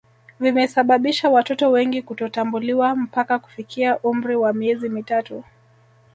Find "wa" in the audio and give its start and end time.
4.35-4.53